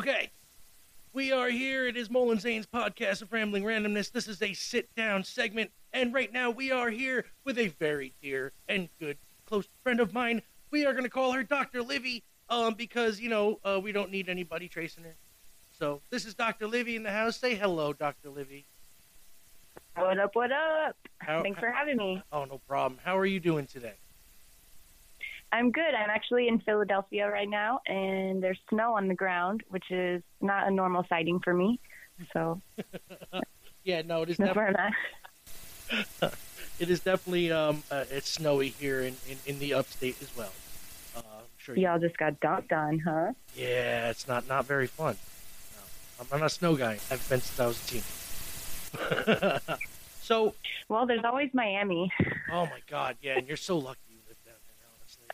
Okay. 0.00 0.30
We 1.12 1.30
are 1.30 1.50
here. 1.50 1.86
It 1.86 1.94
is 1.94 2.08
Mullen 2.08 2.38
Zane's 2.38 2.64
podcast 2.64 3.20
of 3.20 3.30
Rambling 3.34 3.64
Randomness. 3.64 4.10
This 4.10 4.28
is 4.28 4.40
a 4.40 4.54
sit 4.54 4.88
down 4.94 5.24
segment. 5.24 5.72
And 5.92 6.14
right 6.14 6.32
now 6.32 6.48
we 6.48 6.72
are 6.72 6.88
here 6.88 7.26
with 7.44 7.58
a 7.58 7.66
very 7.66 8.14
dear 8.22 8.52
and 8.66 8.88
good 8.98 9.18
close 9.44 9.68
friend 9.82 10.00
of 10.00 10.14
mine. 10.14 10.40
We 10.70 10.86
are 10.86 10.92
going 10.92 11.04
to 11.04 11.10
call 11.10 11.32
her 11.32 11.42
Dr. 11.42 11.82
Livy 11.82 12.24
um, 12.48 12.72
because, 12.72 13.20
you 13.20 13.28
know, 13.28 13.60
uh, 13.62 13.78
we 13.78 13.92
don't 13.92 14.10
need 14.10 14.30
anybody 14.30 14.68
tracing 14.68 15.04
her. 15.04 15.16
So 15.70 16.00
this 16.08 16.24
is 16.24 16.32
Dr. 16.32 16.66
Livy 16.66 16.96
in 16.96 17.02
the 17.02 17.12
house. 17.12 17.36
Say 17.36 17.54
hello, 17.54 17.92
Dr. 17.92 18.30
Livy. 18.30 18.64
What 19.96 20.18
up, 20.18 20.34
what 20.34 20.50
up? 20.50 20.96
How, 21.18 21.42
Thanks 21.42 21.60
for 21.60 21.70
having 21.70 21.98
me. 21.98 22.22
Oh, 22.32 22.46
no 22.46 22.58
problem. 22.66 22.98
How 23.04 23.18
are 23.18 23.26
you 23.26 23.38
doing 23.38 23.66
today? 23.66 23.96
I'm 25.52 25.72
good. 25.72 25.94
I'm 25.94 26.10
actually 26.10 26.48
in 26.48 26.60
Philadelphia 26.60 27.28
right 27.28 27.48
now, 27.48 27.80
and 27.86 28.42
there's 28.42 28.58
snow 28.68 28.94
on 28.96 29.08
the 29.08 29.14
ground, 29.14 29.62
which 29.68 29.90
is 29.90 30.22
not 30.40 30.68
a 30.68 30.70
normal 30.70 31.04
sighting 31.08 31.40
for 31.40 31.52
me. 31.52 31.80
So 32.32 32.60
Yeah, 33.84 34.02
no, 34.02 34.22
it 34.22 34.30
is 34.30 34.36
definitely, 34.36 34.94
it 36.78 36.90
is 36.90 37.00
definitely 37.00 37.50
um, 37.50 37.82
uh, 37.90 38.04
it's 38.10 38.28
snowy 38.30 38.68
here 38.68 39.00
in, 39.00 39.16
in, 39.28 39.38
in 39.46 39.58
the 39.58 39.74
upstate 39.74 40.20
as 40.20 40.36
well. 40.36 40.52
Uh, 41.16 41.20
I'm 41.38 41.44
sure 41.56 41.76
you 41.76 41.82
Y'all 41.82 41.98
just 41.98 42.16
got 42.18 42.38
dumped 42.40 42.72
on, 42.72 42.98
huh? 42.98 43.32
Yeah, 43.56 44.10
it's 44.10 44.28
not 44.28 44.46
not 44.48 44.66
very 44.66 44.86
fun. 44.86 45.16
No, 45.74 45.80
I'm, 46.20 46.26
I'm 46.32 46.40
not 46.40 46.46
a 46.46 46.50
snow 46.50 46.76
guy. 46.76 46.98
I've 47.10 47.26
been 47.28 47.40
since 47.40 47.58
I 47.58 47.66
was 47.66 47.82
a 47.82 47.86
teen. 47.88 48.02
so, 50.22 50.54
Well, 50.88 51.06
there's 51.06 51.24
always 51.24 51.50
Miami. 51.54 52.12
oh 52.52 52.66
my 52.66 52.80
God, 52.88 53.16
yeah, 53.22 53.38
and 53.38 53.48
you're 53.48 53.56
so 53.56 53.78
lucky 53.78 53.98
you 54.10 54.18
live 54.28 54.36
down 54.44 54.54
there, 54.68 54.88
honestly. 55.00 55.26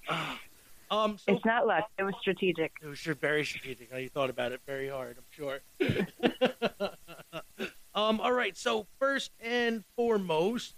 um, 0.91 1.17
so 1.17 1.33
It's 1.33 1.45
not 1.45 1.67
luck. 1.67 1.85
It 1.97 2.03
was 2.03 2.13
strategic. 2.21 2.73
it 2.81 2.87
was 2.87 2.97
sure 2.99 3.13
very 3.15 3.45
strategic. 3.45 3.91
You 3.93 4.09
thought 4.09 4.29
about 4.29 4.51
it 4.51 4.61
very 4.65 4.89
hard, 4.89 5.17
I'm 5.17 5.23
sure. 5.31 5.59
um, 7.95 8.19
all 8.19 8.33
right. 8.33 8.57
So 8.57 8.87
first 8.99 9.31
and 9.39 9.83
foremost, 9.95 10.75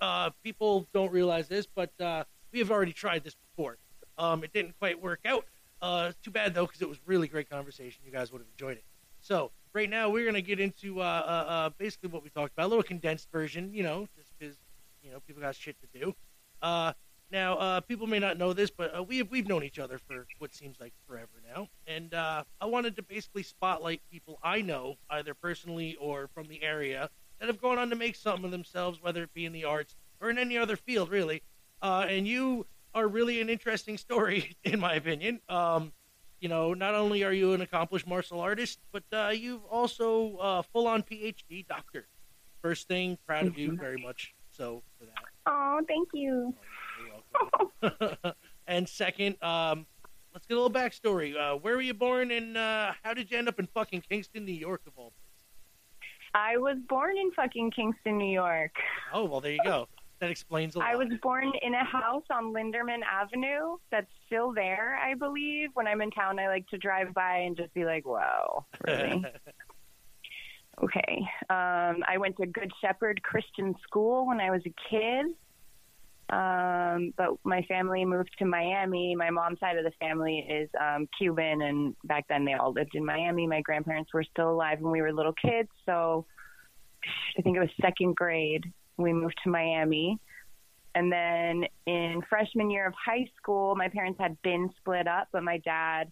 uh, 0.00 0.30
people 0.42 0.86
don't 0.92 1.12
realize 1.12 1.48
this, 1.48 1.66
but 1.66 1.90
uh, 2.00 2.24
we 2.52 2.58
have 2.58 2.70
already 2.70 2.92
tried 2.92 3.24
this 3.24 3.34
before. 3.34 3.78
Um, 4.18 4.44
it 4.44 4.52
didn't 4.52 4.78
quite 4.78 5.00
work 5.00 5.20
out. 5.24 5.44
Uh, 5.82 6.12
too 6.22 6.30
bad 6.30 6.54
though, 6.54 6.66
because 6.66 6.80
it 6.82 6.88
was 6.88 6.98
really 7.06 7.28
great 7.28 7.50
conversation. 7.50 8.02
You 8.06 8.12
guys 8.12 8.32
would 8.32 8.38
have 8.38 8.48
enjoyed 8.56 8.78
it. 8.78 8.84
So 9.20 9.50
right 9.72 9.90
now 9.90 10.08
we're 10.08 10.24
gonna 10.24 10.40
get 10.40 10.60
into 10.60 11.00
uh, 11.00 11.04
uh, 11.04 11.50
uh, 11.50 11.70
basically 11.78 12.10
what 12.10 12.22
we 12.22 12.30
talked 12.30 12.52
about, 12.52 12.66
a 12.66 12.68
little 12.68 12.82
condensed 12.82 13.30
version. 13.30 13.72
You 13.74 13.82
know, 13.82 14.08
just 14.16 14.30
because 14.38 14.56
you 15.02 15.10
know 15.10 15.20
people 15.26 15.42
got 15.42 15.54
shit 15.56 15.76
to 15.80 15.98
do. 15.98 16.14
Now, 17.30 17.56
uh, 17.56 17.80
people 17.80 18.06
may 18.06 18.18
not 18.18 18.38
know 18.38 18.52
this, 18.52 18.70
but 18.70 18.96
uh, 18.96 19.02
we 19.02 19.18
have, 19.18 19.30
we've 19.30 19.48
known 19.48 19.64
each 19.64 19.78
other 19.78 19.98
for 19.98 20.26
what 20.38 20.54
seems 20.54 20.78
like 20.78 20.92
forever 21.06 21.42
now, 21.54 21.68
and 21.86 22.14
uh, 22.14 22.44
I 22.60 22.66
wanted 22.66 22.96
to 22.96 23.02
basically 23.02 23.42
spotlight 23.42 24.02
people 24.10 24.38
I 24.42 24.60
know, 24.60 24.96
either 25.10 25.34
personally 25.34 25.96
or 26.00 26.28
from 26.34 26.46
the 26.48 26.62
area, 26.62 27.10
that 27.40 27.46
have 27.46 27.60
gone 27.60 27.78
on 27.78 27.90
to 27.90 27.96
make 27.96 28.14
something 28.14 28.44
of 28.44 28.50
themselves, 28.50 29.02
whether 29.02 29.22
it 29.22 29.34
be 29.34 29.46
in 29.46 29.52
the 29.52 29.64
arts 29.64 29.96
or 30.20 30.30
in 30.30 30.38
any 30.38 30.56
other 30.56 30.76
field, 30.76 31.10
really. 31.10 31.42
Uh, 31.82 32.06
and 32.08 32.28
you 32.28 32.66
are 32.94 33.08
really 33.08 33.40
an 33.40 33.48
interesting 33.48 33.98
story, 33.98 34.56
in 34.64 34.78
my 34.78 34.94
opinion. 34.94 35.40
Um, 35.48 35.92
you 36.40 36.48
know, 36.48 36.74
not 36.74 36.94
only 36.94 37.24
are 37.24 37.32
you 37.32 37.52
an 37.54 37.62
accomplished 37.62 38.06
martial 38.06 38.40
artist, 38.40 38.78
but 38.92 39.02
uh, 39.12 39.30
you've 39.34 39.64
also 39.64 40.36
uh, 40.36 40.62
full-on 40.62 41.02
PhD 41.02 41.66
doctor. 41.66 42.06
First 42.62 42.86
thing, 42.86 43.18
proud 43.26 43.46
of 43.46 43.58
you 43.58 43.76
very 43.76 44.00
much. 44.00 44.34
So 44.50 44.82
for 44.98 45.06
that. 45.06 45.14
Oh, 45.46 45.80
thank 45.86 46.08
you. 46.12 46.54
And 48.66 48.88
second, 48.88 49.42
um, 49.42 49.86
let's 50.32 50.46
get 50.46 50.54
a 50.56 50.60
little 50.60 50.70
backstory. 50.70 51.36
Uh, 51.36 51.56
where 51.56 51.74
were 51.74 51.82
you 51.82 51.94
born, 51.94 52.30
and 52.30 52.56
uh, 52.56 52.92
how 53.02 53.14
did 53.14 53.30
you 53.30 53.38
end 53.38 53.48
up 53.48 53.58
in 53.58 53.66
fucking 53.66 54.02
Kingston, 54.08 54.44
New 54.44 54.52
York, 54.52 54.82
of 54.86 54.94
all 54.96 55.12
places? 55.12 55.20
I 56.34 56.56
was 56.56 56.78
born 56.88 57.16
in 57.16 57.30
fucking 57.32 57.72
Kingston, 57.72 58.18
New 58.18 58.32
York. 58.32 58.72
Oh, 59.12 59.24
well, 59.24 59.40
there 59.40 59.52
you 59.52 59.62
go. 59.64 59.86
That 60.20 60.30
explains 60.30 60.74
a 60.74 60.78
lot. 60.78 60.88
I 60.88 60.96
was 60.96 61.08
born 61.22 61.52
in 61.62 61.74
a 61.74 61.84
house 61.84 62.24
on 62.30 62.52
Linderman 62.52 63.00
Avenue 63.02 63.76
that's 63.90 64.10
still 64.26 64.52
there, 64.52 64.96
I 64.96 65.14
believe. 65.14 65.70
When 65.74 65.86
I'm 65.86 66.00
in 66.00 66.10
town, 66.10 66.38
I 66.38 66.48
like 66.48 66.66
to 66.68 66.78
drive 66.78 67.12
by 67.12 67.38
and 67.38 67.56
just 67.56 67.74
be 67.74 67.84
like, 67.84 68.06
wow, 68.06 68.66
really? 68.86 69.24
Okay. 70.82 71.20
Um, 71.50 72.02
I 72.08 72.16
went 72.18 72.36
to 72.38 72.46
Good 72.46 72.72
Shepherd 72.80 73.22
Christian 73.22 73.76
School 73.86 74.26
when 74.26 74.40
I 74.40 74.50
was 74.50 74.60
a 74.66 74.74
kid. 74.90 75.26
Um, 76.34 77.14
but 77.16 77.28
my 77.44 77.62
family 77.62 78.04
moved 78.04 78.30
to 78.40 78.44
Miami. 78.44 79.14
My 79.14 79.30
mom's 79.30 79.60
side 79.60 79.78
of 79.78 79.84
the 79.84 79.92
family 80.00 80.44
is 80.50 80.68
um, 80.80 81.06
Cuban, 81.16 81.62
and 81.62 81.94
back 82.04 82.26
then 82.28 82.44
they 82.44 82.54
all 82.54 82.72
lived 82.72 82.94
in 82.94 83.04
Miami. 83.04 83.46
My 83.46 83.60
grandparents 83.60 84.12
were 84.12 84.24
still 84.24 84.50
alive 84.50 84.80
when 84.80 84.90
we 84.90 85.00
were 85.00 85.12
little 85.12 85.34
kids. 85.34 85.68
So 85.86 86.26
I 87.38 87.42
think 87.42 87.56
it 87.56 87.60
was 87.60 87.68
second 87.80 88.16
grade. 88.16 88.64
We 88.96 89.12
moved 89.12 89.38
to 89.44 89.50
Miami. 89.50 90.18
And 90.96 91.12
then 91.12 91.66
in 91.86 92.20
freshman 92.28 92.68
year 92.68 92.88
of 92.88 92.94
high 92.94 93.28
school, 93.36 93.76
my 93.76 93.88
parents 93.88 94.18
had 94.18 94.40
been 94.42 94.70
split 94.78 95.06
up, 95.06 95.28
but 95.30 95.44
my 95.44 95.58
dad 95.58 96.10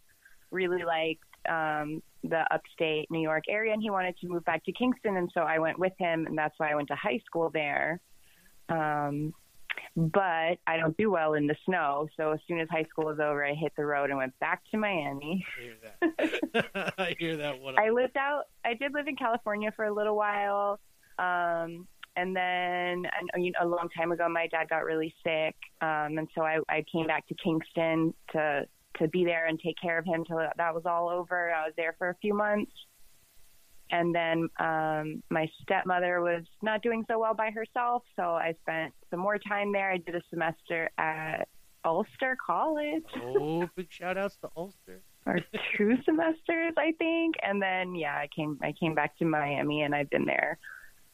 really 0.53 0.84
liked 0.84 1.25
um, 1.49 2.00
the 2.22 2.44
upstate 2.53 3.11
New 3.11 3.21
York 3.21 3.44
area, 3.49 3.72
and 3.72 3.82
he 3.82 3.91
wanted 3.91 4.16
to 4.19 4.28
move 4.28 4.44
back 4.44 4.65
to 4.66 4.72
Kingston, 4.72 5.16
and 5.16 5.31
so 5.34 5.41
I 5.41 5.59
went 5.59 5.81
with 5.81 5.94
him, 5.99 6.27
and 6.27 6.38
that's 6.38 6.55
why 6.59 6.71
I 6.71 6.77
went 6.77 6.88
to 6.88 6.94
high 6.94 7.21
school 7.27 7.50
there. 7.50 8.00
Um, 8.69 9.34
but 9.97 10.59
I 10.66 10.77
don't 10.78 10.97
do 10.97 11.10
well 11.10 11.34
in 11.34 11.47
the 11.47 11.56
snow, 11.66 12.09
so 12.16 12.33
as 12.33 12.41
soon 12.49 12.60
as 12.60 12.69
high 12.71 12.84
school 12.84 13.06
was 13.06 13.21
over, 13.21 13.44
I 13.44 13.55
hit 13.55 13.72
the 13.77 13.84
road 13.84 14.10
and 14.10 14.19
went 14.19 14.38
back 14.38 14.62
to 14.71 14.78
Miami. 14.78 15.44
I 15.59 15.62
hear 15.62 15.77
that. 16.53 16.94
I 16.99 17.16
hear 17.19 17.37
that. 17.37 17.60
What 17.60 17.78
I 17.78 17.91
lived 17.91 18.16
out. 18.16 18.44
I 18.65 18.75
did 18.75 18.94
live 18.94 19.09
in 19.09 19.16
California 19.16 19.72
for 19.77 19.84
a 19.84 19.93
little 19.93 20.16
while, 20.16 20.81
um, 21.19 21.87
and 22.16 22.34
then 22.34 23.03
know, 23.03 23.50
a 23.61 23.66
long 23.66 23.88
time 23.97 24.12
ago, 24.12 24.28
my 24.28 24.47
dad 24.47 24.69
got 24.69 24.84
really 24.84 25.15
sick, 25.25 25.56
um, 25.81 26.19
and 26.19 26.28
so 26.34 26.43
I, 26.43 26.59
I 26.69 26.84
came 26.91 27.06
back 27.06 27.27
to 27.28 27.34
Kingston 27.34 28.15
to 28.32 28.66
to 28.99 29.09
be 29.09 29.25
there 29.25 29.47
and 29.47 29.59
take 29.59 29.77
care 29.81 29.99
of 29.99 30.05
him 30.05 30.25
till 30.25 30.37
that 30.38 30.75
was 30.75 30.84
all 30.84 31.09
over. 31.09 31.53
I 31.53 31.65
was 31.65 31.72
there 31.77 31.94
for 31.99 32.11
a 32.11 32.15
few 32.21 32.34
months, 32.34 32.72
and 33.91 34.15
then 34.15 34.48
um, 34.59 35.22
my 35.31 35.48
stepmother 35.62 36.20
was 36.20 36.44
not 36.62 36.82
doing 36.82 37.04
so 37.09 37.19
well 37.19 37.34
by 37.34 37.50
herself, 37.50 38.03
so 38.16 38.22
I 38.22 38.54
spent 38.62 38.94
some 39.10 39.20
more 39.20 39.38
time 39.38 39.72
there. 39.72 39.91
I 39.91 39.98
did 39.98 40.15
a 40.15 40.22
semester 40.31 40.91
at 40.98 41.48
Ulster 41.84 42.37
College 42.44 43.04
oh, 43.16 43.69
big 43.76 43.91
shout 43.91 44.16
outs 44.16 44.37
to 44.37 44.50
Ulster. 44.56 45.03
or 45.26 45.41
two 45.76 45.97
semesters, 46.04 46.75
I 46.76 46.93
think. 46.98 47.37
And 47.43 47.60
then 47.60 47.94
yeah, 47.94 48.15
I 48.15 48.28
came 48.34 48.59
I 48.62 48.72
came 48.72 48.94
back 48.94 49.19
to 49.19 49.25
Miami 49.25 49.82
and 49.82 49.94
I've 49.94 50.10
been 50.10 50.26
there 50.26 50.59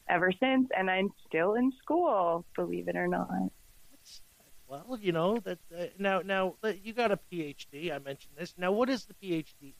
ever 0.09 0.33
since 0.33 0.69
and 0.77 0.91
I'm 0.91 1.11
still 1.27 1.55
in 1.55 1.73
school, 1.83 2.45
believe 2.55 2.89
it 2.89 2.97
or 2.97 3.09
not. 3.09 3.51
Well, 4.69 4.99
you 5.01 5.13
know 5.13 5.39
that 5.39 5.59
uh, 5.75 5.85
now. 5.99 6.21
Now 6.21 6.57
uh, 6.63 6.73
you 6.83 6.93
got 6.93 7.11
a 7.11 7.19
PhD. 7.33 7.91
I 7.91 7.99
mentioned 8.01 8.35
this. 8.37 8.53
Now, 8.59 8.71
what 8.71 8.91
is 8.91 9.07
the 9.07 9.15
PhD? 9.15 9.73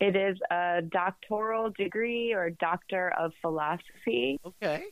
It 0.00 0.16
is 0.16 0.38
a 0.50 0.80
doctoral 0.82 1.70
degree 1.76 2.32
or 2.32 2.50
doctor 2.50 3.12
of 3.18 3.32
philosophy. 3.42 4.40
Okay, 4.44 4.84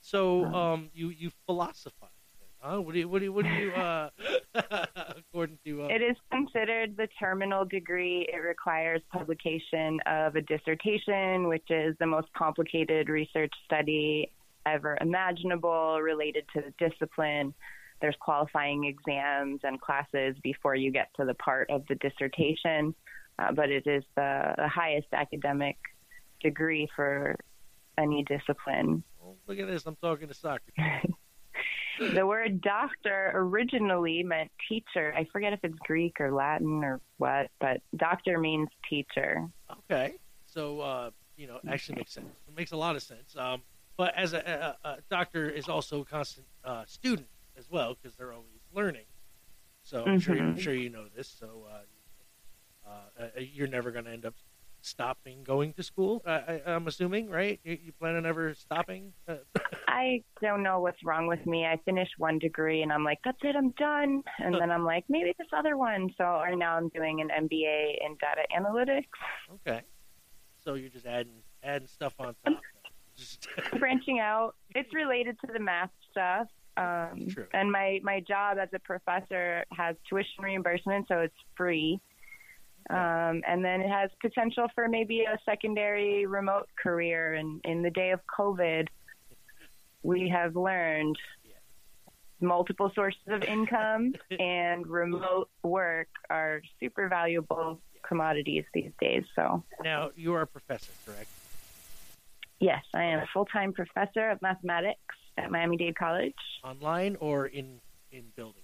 so 0.00 0.44
Um, 0.44 0.54
um, 0.54 0.90
you 0.94 1.10
you 1.10 1.30
philosophize, 1.46 2.08
then, 2.40 2.48
huh? 2.60 2.80
What 2.80 2.94
do 2.94 3.00
you 3.00 3.08
what 3.08 3.18
do 3.18 3.26
you 3.26 3.32
what 3.32 3.44
do 3.44 3.52
you 3.52 3.72
uh, 3.72 4.08
according 5.18 5.58
to 5.66 5.84
uh, 5.84 5.88
It 5.88 6.00
is 6.00 6.16
considered 6.30 6.96
the 6.96 7.08
terminal 7.18 7.66
degree. 7.66 8.26
It 8.32 8.38
requires 8.38 9.02
publication 9.12 10.00
of 10.06 10.34
a 10.36 10.40
dissertation, 10.40 11.48
which 11.48 11.70
is 11.70 11.94
the 12.00 12.06
most 12.06 12.28
complicated 12.32 13.10
research 13.10 13.52
study 13.66 14.30
ever 14.66 14.96
imaginable 15.02 16.00
related 16.00 16.46
to 16.54 16.62
the 16.62 16.88
discipline. 16.88 17.52
There's 18.00 18.16
qualifying 18.20 18.84
exams 18.84 19.60
and 19.62 19.80
classes 19.80 20.36
before 20.42 20.74
you 20.74 20.90
get 20.90 21.08
to 21.16 21.24
the 21.24 21.34
part 21.34 21.70
of 21.70 21.84
the 21.88 21.94
dissertation, 21.96 22.94
uh, 23.38 23.52
but 23.52 23.70
it 23.70 23.86
is 23.86 24.04
the, 24.16 24.54
the 24.56 24.68
highest 24.68 25.08
academic 25.12 25.76
degree 26.42 26.88
for 26.94 27.36
any 27.98 28.24
discipline. 28.24 29.02
oh, 29.24 29.34
look 29.46 29.58
at 29.58 29.66
this? 29.66 29.86
I'm 29.86 29.96
talking 29.96 30.28
to 30.28 30.34
soccer. 30.34 30.72
The 32.12 32.26
word 32.26 32.60
doctor 32.60 33.30
originally 33.34 34.22
meant 34.22 34.50
teacher. 34.68 35.14
I 35.16 35.26
forget 35.32 35.52
if 35.52 35.60
it's 35.62 35.78
Greek 35.86 36.20
or 36.20 36.32
Latin 36.32 36.82
or 36.82 37.00
what, 37.18 37.50
but 37.60 37.82
doctor 37.96 38.38
means 38.38 38.68
teacher. 38.88 39.46
Okay, 39.70 40.14
so 40.46 40.80
uh, 40.80 41.10
you 41.36 41.46
know, 41.46 41.60
actually 41.68 41.96
makes 41.96 42.12
sense. 42.12 42.26
It 42.48 42.56
makes 42.56 42.72
a 42.72 42.76
lot 42.76 42.96
of 42.96 43.02
sense. 43.02 43.36
Um, 43.36 43.62
but 43.96 44.14
as 44.16 44.32
a, 44.32 44.76
a, 44.84 44.88
a 44.88 44.96
doctor 45.08 45.48
is 45.48 45.68
also 45.68 46.00
a 46.00 46.04
constant 46.04 46.46
uh, 46.64 46.84
student 46.86 47.28
as 47.56 47.70
well 47.70 47.94
because 47.94 48.16
they're 48.16 48.32
always 48.32 48.48
learning. 48.74 49.04
So 49.82 50.04
I'm 50.04 50.18
sure 50.18 50.36
I'm 50.36 50.58
sure 50.58 50.74
you 50.74 50.90
know 50.90 51.04
this. 51.14 51.28
So 51.28 51.66
uh, 51.70 51.80
uh, 52.86 53.22
uh, 53.22 53.26
you're 53.38 53.68
never 53.68 53.90
going 53.90 54.04
to 54.04 54.10
end 54.10 54.26
up 54.26 54.34
stopping 54.84 55.42
going 55.42 55.72
to 55.72 55.82
school. 55.82 56.22
I, 56.26 56.32
I, 56.32 56.62
I'm 56.66 56.86
assuming, 56.86 57.30
right? 57.30 57.58
You, 57.64 57.78
you 57.84 57.92
plan 57.92 58.16
on 58.16 58.26
ever 58.26 58.54
stopping? 58.54 59.12
Uh, 59.26 59.36
I 59.88 60.22
don't 60.42 60.62
know 60.62 60.80
what's 60.80 61.02
wrong 61.04 61.26
with 61.26 61.44
me. 61.46 61.64
I 61.64 61.78
finished 61.84 62.12
one 62.18 62.38
degree 62.38 62.82
and 62.82 62.92
I'm 62.92 63.04
like, 63.04 63.18
that's 63.24 63.38
it, 63.42 63.56
I'm 63.56 63.70
done. 63.70 64.22
And 64.38 64.54
then 64.54 64.70
I'm 64.70 64.84
like, 64.84 65.04
maybe 65.08 65.34
this 65.38 65.48
other 65.56 65.76
one. 65.76 66.10
So 66.18 66.24
right 66.24 66.58
now 66.58 66.76
I'm 66.76 66.88
doing 66.88 67.20
an 67.20 67.28
MBA 67.28 67.96
in 68.04 68.16
data 68.20 68.42
analytics. 68.56 69.06
okay. 69.54 69.82
So 70.64 70.74
you're 70.74 70.90
just 70.90 71.06
adding 71.06 71.42
adding 71.62 71.88
stuff 71.88 72.14
on 72.18 72.34
top. 72.44 72.54
Just 73.16 73.46
branching 73.78 74.18
out. 74.18 74.56
It's 74.74 74.92
related 74.92 75.38
to 75.46 75.52
the 75.52 75.60
math 75.60 75.90
stuff. 76.10 76.48
Um, 76.76 77.28
and 77.52 77.70
my, 77.70 78.00
my 78.02 78.18
job 78.18 78.58
as 78.60 78.68
a 78.74 78.80
professor 78.80 79.64
has 79.70 79.94
tuition 80.08 80.42
reimbursement, 80.42 81.06
so 81.06 81.20
it's 81.20 81.36
free. 81.56 82.00
Um, 82.90 83.42
and 83.46 83.64
then 83.64 83.80
it 83.80 83.88
has 83.88 84.10
potential 84.20 84.66
for 84.74 84.88
maybe 84.88 85.22
a 85.22 85.38
secondary 85.44 86.26
remote 86.26 86.68
career. 86.80 87.34
And 87.34 87.60
in 87.64 87.82
the 87.82 87.90
day 87.90 88.10
of 88.10 88.20
COVID, 88.26 88.88
we 90.02 90.28
have 90.28 90.54
learned 90.54 91.16
multiple 92.40 92.92
sources 92.94 93.22
of 93.28 93.42
income 93.44 94.14
and 94.38 94.86
remote 94.86 95.48
work 95.62 96.08
are 96.28 96.60
super 96.78 97.08
valuable 97.08 97.80
commodities 98.06 98.64
these 98.74 98.92
days. 99.00 99.24
So, 99.34 99.64
now 99.82 100.10
you 100.14 100.34
are 100.34 100.42
a 100.42 100.46
professor, 100.46 100.92
correct? 101.06 101.28
yes, 102.64 102.84
I 102.94 103.04
am 103.04 103.20
a 103.20 103.26
full 103.32 103.44
time 103.44 103.72
professor 103.72 104.30
of 104.30 104.40
mathematics 104.42 105.14
at 105.36 105.50
Miami 105.50 105.76
Dade 105.76 105.96
College. 105.96 106.34
Online 106.62 107.16
or 107.20 107.46
in 107.46 107.80
in 108.12 108.24
building? 108.36 108.63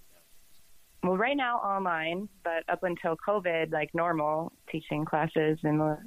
Well, 1.03 1.17
right 1.17 1.35
now 1.35 1.57
online, 1.57 2.29
but 2.43 2.63
up 2.69 2.83
until 2.83 3.15
COVID, 3.27 3.71
like 3.71 3.93
normal 3.95 4.51
teaching 4.71 5.03
classes 5.05 5.57
in 5.63 5.79
the 5.79 5.97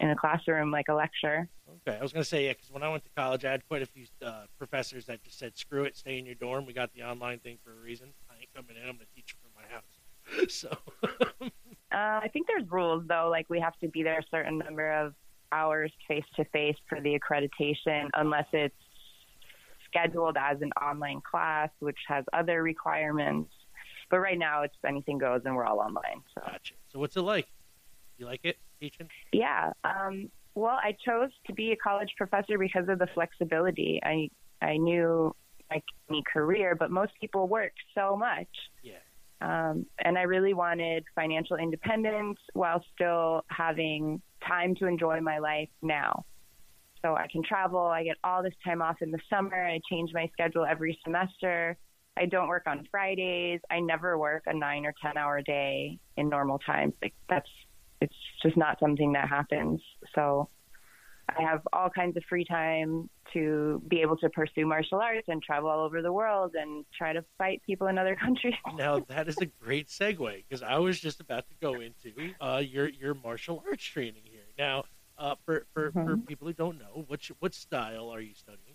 in 0.00 0.08
a 0.08 0.16
classroom, 0.16 0.70
like 0.70 0.86
a 0.88 0.94
lecture. 0.94 1.46
Okay, 1.86 1.98
I 1.98 2.02
was 2.02 2.12
going 2.12 2.22
to 2.22 2.28
say 2.28 2.46
yeah, 2.46 2.52
because 2.52 2.70
when 2.70 2.82
I 2.82 2.88
went 2.88 3.04
to 3.04 3.10
college, 3.14 3.44
I 3.44 3.50
had 3.50 3.68
quite 3.68 3.82
a 3.82 3.86
few 3.86 4.06
uh, 4.24 4.44
professors 4.56 5.04
that 5.06 5.22
just 5.22 5.38
said, 5.38 5.58
"Screw 5.58 5.84
it, 5.84 5.96
stay 5.96 6.18
in 6.18 6.24
your 6.24 6.36
dorm. 6.36 6.64
We 6.64 6.72
got 6.72 6.92
the 6.94 7.02
online 7.02 7.38
thing 7.38 7.58
for 7.62 7.72
a 7.72 7.76
reason. 7.76 8.08
I 8.30 8.40
ain't 8.40 8.54
coming 8.54 8.76
in. 8.76 8.88
I'm 8.88 8.96
going 8.96 9.06
to 9.06 9.14
teach 9.14 9.36
from 9.42 9.50
my 9.54 9.74
house." 9.74 9.84
So, 10.48 10.70
Uh, 11.92 12.20
I 12.22 12.28
think 12.32 12.46
there's 12.46 12.70
rules 12.70 13.04
though, 13.08 13.28
like 13.30 13.46
we 13.48 13.58
have 13.60 13.76
to 13.80 13.88
be 13.88 14.02
there 14.02 14.18
a 14.18 14.24
certain 14.30 14.58
number 14.58 14.92
of 14.92 15.14
hours 15.50 15.90
face 16.06 16.24
to 16.36 16.44
face 16.46 16.76
for 16.88 17.00
the 17.00 17.18
accreditation, 17.18 18.08
unless 18.14 18.46
it's 18.52 18.74
scheduled 19.86 20.36
as 20.36 20.62
an 20.62 20.70
online 20.80 21.20
class, 21.28 21.68
which 21.80 21.98
has 22.06 22.24
other 22.32 22.62
requirements. 22.62 23.50
But 24.10 24.18
right 24.18 24.38
now, 24.38 24.62
it's 24.62 24.74
anything 24.86 25.18
goes, 25.18 25.42
and 25.44 25.54
we're 25.54 25.64
all 25.64 25.78
online. 25.78 26.22
So 26.34 26.42
gotcha. 26.44 26.74
So, 26.88 26.98
what's 26.98 27.16
it 27.16 27.22
like? 27.22 27.46
You 28.18 28.26
like 28.26 28.40
it 28.44 28.58
teaching? 28.80 29.08
yeah. 29.32 29.72
Um, 29.84 30.30
well, 30.54 30.78
I 30.82 30.96
chose 31.06 31.30
to 31.46 31.54
be 31.54 31.72
a 31.72 31.76
college 31.76 32.10
professor 32.18 32.58
because 32.58 32.88
of 32.88 32.98
the 32.98 33.06
flexibility. 33.14 34.00
I 34.04 34.28
I 34.60 34.76
knew 34.76 35.34
like 35.70 35.84
any 36.08 36.22
career, 36.30 36.74
but 36.74 36.90
most 36.90 37.12
people 37.20 37.48
work 37.48 37.72
so 37.94 38.16
much. 38.16 38.48
Yeah. 38.82 38.94
Um, 39.40 39.86
and 40.04 40.18
I 40.18 40.22
really 40.22 40.52
wanted 40.52 41.04
financial 41.14 41.56
independence 41.56 42.38
while 42.52 42.84
still 42.94 43.42
having 43.48 44.20
time 44.46 44.74
to 44.76 44.86
enjoy 44.86 45.20
my 45.20 45.38
life 45.38 45.70
now. 45.80 46.24
So 47.02 47.14
I 47.14 47.26
can 47.32 47.42
travel. 47.42 47.80
I 47.80 48.04
get 48.04 48.16
all 48.22 48.42
this 48.42 48.52
time 48.62 48.82
off 48.82 48.96
in 49.00 49.10
the 49.10 49.18
summer. 49.30 49.66
I 49.66 49.80
change 49.88 50.10
my 50.12 50.28
schedule 50.32 50.66
every 50.66 50.98
semester. 51.04 51.78
I 52.20 52.26
don't 52.26 52.48
work 52.48 52.64
on 52.66 52.86
Fridays. 52.90 53.60
I 53.70 53.80
never 53.80 54.18
work 54.18 54.44
a 54.46 54.54
nine 54.54 54.86
or 54.86 54.94
10 55.02 55.16
hour 55.16 55.42
day 55.42 55.98
in 56.16 56.28
normal 56.28 56.58
times. 56.58 56.94
Like 57.02 57.14
that's, 57.28 57.48
it's 58.00 58.14
just 58.42 58.56
not 58.56 58.78
something 58.80 59.12
that 59.14 59.28
happens. 59.28 59.80
So 60.14 60.50
I 61.28 61.42
have 61.42 61.62
all 61.72 61.90
kinds 61.90 62.16
of 62.16 62.24
free 62.28 62.44
time 62.44 63.08
to 63.32 63.82
be 63.88 64.00
able 64.02 64.16
to 64.18 64.28
pursue 64.30 64.66
martial 64.66 64.98
arts 65.00 65.28
and 65.28 65.42
travel 65.42 65.70
all 65.70 65.84
over 65.84 66.02
the 66.02 66.12
world 66.12 66.54
and 66.54 66.84
try 66.96 67.12
to 67.12 67.24
fight 67.38 67.62
people 67.66 67.86
in 67.86 67.98
other 67.98 68.16
countries. 68.20 68.54
Now 68.68 69.00
that 69.08 69.28
is 69.28 69.40
a 69.40 69.46
great 69.46 69.88
segue 69.88 70.44
because 70.48 70.62
I 70.62 70.78
was 70.78 71.00
just 71.00 71.20
about 71.20 71.48
to 71.48 71.54
go 71.60 71.80
into 71.80 72.34
uh, 72.40 72.62
your 72.64 72.88
your 72.88 73.14
martial 73.14 73.62
arts 73.66 73.84
training 73.84 74.24
here. 74.24 74.46
Now, 74.58 74.84
uh, 75.18 75.36
for 75.44 75.66
for, 75.74 75.94
for 76.04 76.16
Mhm. 76.16 76.26
people 76.26 76.46
who 76.46 76.52
don't 76.54 76.78
know, 76.78 77.04
what 77.06 77.20
what 77.40 77.54
style 77.54 78.10
are 78.10 78.20
you 78.20 78.34
studying? 78.34 78.69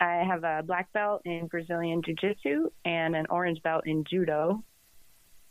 I 0.00 0.24
have 0.26 0.44
a 0.44 0.62
black 0.64 0.92
belt 0.92 1.22
in 1.24 1.46
Brazilian 1.46 2.02
Jiu 2.02 2.14
Jitsu 2.14 2.70
and 2.84 3.14
an 3.14 3.26
orange 3.28 3.62
belt 3.62 3.86
in 3.86 4.04
Judo. 4.04 4.64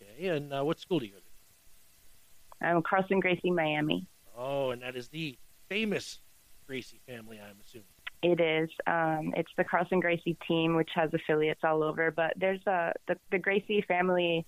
Okay, 0.01 0.27
and 0.27 0.51
uh, 0.51 0.63
what 0.63 0.79
school 0.79 0.99
do 0.99 1.05
you 1.05 1.11
go 1.11 1.19
to? 1.19 2.65
I'm 2.67 2.81
Carlson 2.81 3.19
Gracie, 3.19 3.51
Miami. 3.51 4.07
Oh, 4.37 4.71
and 4.71 4.81
that 4.81 4.95
is 4.95 5.07
the 5.09 5.37
famous 5.69 6.19
Gracie 6.67 6.99
family, 7.07 7.39
I'm 7.39 7.57
assuming. 7.63 7.85
It 8.21 8.41
is. 8.41 8.69
Um, 8.85 9.33
it's 9.37 9.51
the 9.57 9.63
Carlson 9.63 9.99
Gracie 9.99 10.37
team, 10.47 10.75
which 10.75 10.89
has 10.95 11.09
affiliates 11.13 11.61
all 11.63 11.83
over. 11.83 12.11
But 12.11 12.33
there's 12.35 12.65
a 12.67 12.91
the, 13.07 13.17
the 13.31 13.39
Gracie 13.39 13.83
family 13.87 14.45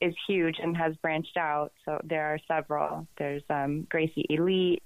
is 0.00 0.14
huge 0.26 0.56
and 0.62 0.76
has 0.76 0.94
branched 0.96 1.36
out. 1.36 1.72
So 1.84 2.00
there 2.04 2.26
are 2.26 2.38
several. 2.46 3.06
There's 3.16 3.42
um, 3.48 3.86
Gracie 3.88 4.26
Elite. 4.28 4.82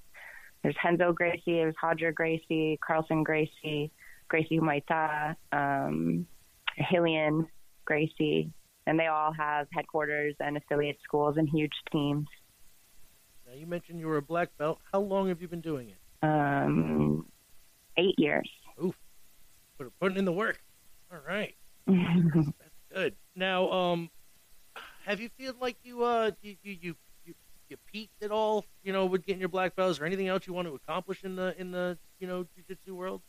There's 0.63 0.77
Renzo 0.85 1.13
Gracie. 1.13 1.43
There's 1.47 1.75
Roger 1.83 2.13
Gracie. 2.13 2.79
Carlson 2.87 3.25
Gracie. 3.25 3.91
Gracie 4.33 4.59
Humaita. 4.59 5.37
Um, 5.53 6.27
Rilion 6.91 7.47
Gracie. 7.85 8.51
And 8.87 8.99
they 8.99 9.07
all 9.07 9.33
have 9.33 9.69
headquarters 9.73 10.35
and 10.41 10.57
affiliate 10.57 10.97
schools 11.05 11.37
and 11.37 11.47
huge 11.49 11.75
teams. 11.93 12.27
Now 13.47 13.53
you 13.55 13.67
mentioned 13.67 14.01
you 14.01 14.07
were 14.07 14.17
a 14.17 14.23
black 14.23 14.49
belt. 14.57 14.81
How 14.91 15.01
long 15.01 15.29
have 15.29 15.43
you 15.43 15.49
been 15.49 15.61
doing 15.61 15.91
it? 15.91 16.27
Um, 16.27 17.27
eight 17.99 18.15
years. 18.19 18.49
Put, 19.79 19.93
putting 20.01 20.17
in 20.17 20.25
the 20.25 20.33
work. 20.33 20.59
All 21.13 21.19
right, 21.29 21.55
that's 21.87 22.49
good. 22.95 23.15
Now, 23.37 23.71
um, 23.71 24.11
have 25.05 25.21
you 25.21 25.29
feel 25.37 25.55
like 25.61 25.77
you 25.85 26.05
uh 26.05 26.31
you 26.41 26.57
you 26.63 26.77
you 26.81 26.95
you, 27.27 27.35
you 27.69 27.77
peaked 27.93 28.23
at 28.23 28.31
all? 28.31 28.65
You 28.83 28.93
know, 28.93 29.05
with 29.05 29.27
getting 29.27 29.41
your 29.41 29.51
black 29.51 29.77
belts 29.77 30.01
or 30.01 30.07
anything 30.07 30.29
else 30.29 30.47
you 30.47 30.55
want 30.55 30.69
to 30.69 30.75
accomplish 30.75 31.23
in 31.23 31.37
the 31.37 31.55
in 31.61 31.71
the 31.71 31.99
you 32.19 32.27
know 32.27 32.47
jiu-jitsu 32.55 32.95
world? 32.95 33.21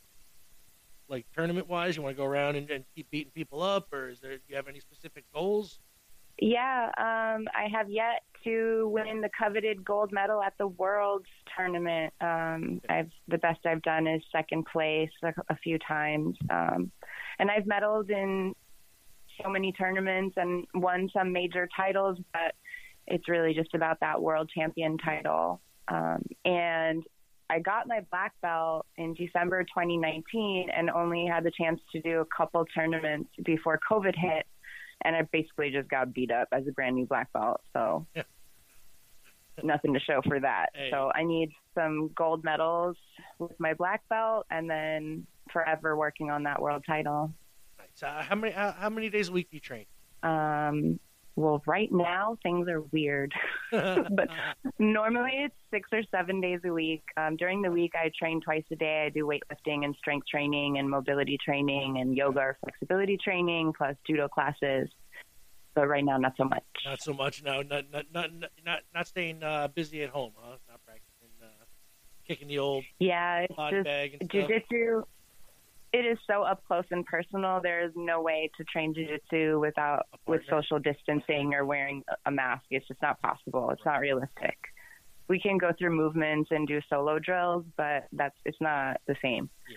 Like 1.08 1.26
tournament 1.34 1.68
wise, 1.68 1.96
you 1.96 2.02
want 2.02 2.16
to 2.16 2.22
go 2.22 2.26
around 2.26 2.56
and, 2.56 2.70
and 2.70 2.84
keep 2.94 3.10
beating 3.10 3.32
people 3.32 3.62
up, 3.62 3.92
or 3.92 4.08
is 4.08 4.20
there 4.20 4.36
do 4.36 4.42
you 4.48 4.56
have 4.56 4.68
any 4.68 4.80
specific 4.80 5.24
goals? 5.32 5.80
Yeah, 6.40 6.86
um, 6.98 7.46
I 7.54 7.68
have 7.72 7.88
yet 7.88 8.22
to 8.42 8.88
win 8.92 9.20
the 9.20 9.30
coveted 9.38 9.84
gold 9.84 10.10
medal 10.12 10.42
at 10.42 10.54
the 10.58 10.66
Worlds 10.66 11.28
tournament. 11.56 12.12
Um, 12.20 12.80
I've 12.88 13.10
the 13.28 13.38
best 13.38 13.60
I've 13.66 13.82
done 13.82 14.06
is 14.06 14.22
second 14.32 14.66
place 14.66 15.10
a, 15.22 15.32
a 15.48 15.56
few 15.56 15.78
times, 15.78 16.36
um, 16.50 16.90
and 17.38 17.50
I've 17.50 17.64
medaled 17.64 18.10
in 18.10 18.54
so 19.42 19.48
many 19.48 19.72
tournaments 19.72 20.34
and 20.36 20.66
won 20.74 21.08
some 21.12 21.32
major 21.32 21.68
titles. 21.76 22.18
But 22.32 22.54
it's 23.06 23.28
really 23.28 23.54
just 23.54 23.74
about 23.74 24.00
that 24.00 24.20
world 24.20 24.50
champion 24.52 24.98
title. 24.98 25.60
Um, 25.88 26.24
and 26.44 27.04
I 27.50 27.58
got 27.58 27.86
my 27.86 28.00
black 28.10 28.32
belt 28.40 28.86
in 28.96 29.14
December 29.14 29.62
2019, 29.64 30.70
and 30.74 30.90
only 30.90 31.26
had 31.26 31.44
the 31.44 31.50
chance 31.50 31.80
to 31.92 32.00
do 32.00 32.20
a 32.20 32.24
couple 32.36 32.64
tournaments 32.74 33.30
before 33.44 33.78
COVID 33.90 34.14
hit 34.16 34.46
and 35.02 35.14
I 35.14 35.22
basically 35.32 35.70
just 35.70 35.88
got 35.88 36.12
beat 36.14 36.30
up 36.30 36.48
as 36.52 36.66
a 36.66 36.72
brand 36.72 36.96
new 36.96 37.06
black 37.06 37.32
belt. 37.32 37.60
So 37.72 38.06
Yeah. 38.14 38.22
nothing 39.62 39.94
to 39.94 40.00
show 40.00 40.20
for 40.26 40.40
that. 40.40 40.70
Hey. 40.74 40.90
So 40.90 41.12
I 41.14 41.24
need 41.24 41.52
some 41.74 42.08
gold 42.14 42.42
medals 42.42 42.96
with 43.38 43.58
my 43.60 43.74
black 43.74 44.02
belt, 44.08 44.46
and 44.50 44.68
then 44.68 45.26
forever 45.52 45.96
working 45.96 46.30
on 46.30 46.44
that 46.44 46.60
world 46.60 46.84
title. 46.86 47.32
Nice. 47.78 48.02
Uh, 48.02 48.22
how 48.22 48.34
many 48.34 48.52
how, 48.52 48.72
how 48.72 48.88
many 48.90 49.10
days 49.10 49.28
a 49.28 49.32
week 49.32 49.50
do 49.50 49.56
you 49.56 49.60
train? 49.60 49.86
Um, 50.22 50.98
well, 51.36 51.62
right 51.66 51.90
now 51.90 52.38
things 52.42 52.68
are 52.68 52.80
weird. 52.80 53.32
But- 53.72 54.28
Normally 54.78 55.30
it's 55.34 55.54
six 55.70 55.88
or 55.92 56.02
seven 56.10 56.40
days 56.40 56.60
a 56.64 56.72
week. 56.72 57.02
Um, 57.16 57.36
during 57.36 57.62
the 57.62 57.70
week, 57.70 57.92
I 57.96 58.10
train 58.18 58.40
twice 58.40 58.64
a 58.70 58.76
day. 58.76 59.04
I 59.06 59.08
do 59.10 59.26
weightlifting 59.26 59.84
and 59.84 59.94
strength 59.96 60.26
training 60.28 60.78
and 60.78 60.88
mobility 60.88 61.38
training 61.44 61.98
and 61.98 62.16
yoga 62.16 62.40
or 62.40 62.56
flexibility 62.62 63.16
training 63.16 63.72
plus 63.76 63.96
judo 64.06 64.28
classes. 64.28 64.88
But 65.74 65.88
right 65.88 66.04
now, 66.04 66.18
not 66.18 66.34
so 66.36 66.44
much. 66.44 66.62
not 66.84 67.00
so 67.02 67.12
much 67.12 67.42
now. 67.42 67.62
Not 67.62 67.84
not 67.92 68.04
not 68.12 68.30
not, 68.64 68.80
not 68.94 69.06
staying 69.08 69.42
uh, 69.42 69.68
busy 69.68 70.02
at 70.04 70.10
home, 70.10 70.32
huh? 70.36 70.56
Not 70.68 70.80
practicing, 70.86 71.30
uh, 71.42 71.46
kicking 72.28 72.46
the 72.46 72.60
old 72.60 72.84
Yeah, 73.00 73.40
it's 73.40 73.54
just 73.70 73.84
bag 73.84 74.16
and 74.20 74.30
stuff. 74.30 74.50
jujitsu. 74.50 75.02
It 75.94 76.04
is 76.06 76.18
so 76.28 76.42
up 76.42 76.60
close 76.66 76.84
and 76.90 77.06
personal. 77.06 77.60
There 77.62 77.84
is 77.84 77.92
no 77.94 78.20
way 78.20 78.50
to 78.56 78.64
train 78.64 78.92
jujitsu 78.92 79.60
without 79.60 80.06
with 80.26 80.42
social 80.50 80.80
distancing 80.80 81.54
or 81.54 81.64
wearing 81.64 82.02
a 82.26 82.32
mask. 82.32 82.64
It's 82.70 82.88
just 82.88 83.00
not 83.00 83.20
possible. 83.22 83.70
It's 83.70 83.84
not 83.84 84.00
realistic. 84.00 84.56
We 85.28 85.38
can 85.38 85.56
go 85.56 85.70
through 85.78 85.94
movements 85.94 86.50
and 86.50 86.66
do 86.66 86.80
solo 86.90 87.20
drills, 87.20 87.64
but 87.76 88.08
that's 88.12 88.34
it's 88.44 88.60
not 88.60 89.00
the 89.06 89.14
same. 89.22 89.48
Yeah. 89.70 89.76